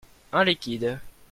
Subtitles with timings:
[0.39, 0.99] Un liquide.